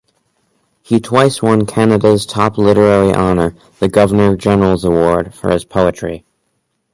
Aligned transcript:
He 0.81 0.99
twice 0.99 1.43
won 1.43 1.67
Canada's 1.67 2.25
top 2.25 2.57
literary 2.57 3.13
honor, 3.13 3.53
the 3.77 3.87
Governor 3.87 4.35
General's 4.35 4.83
Award, 4.83 5.35
for 5.35 5.51
his 5.51 5.63
poetry. 5.63 6.25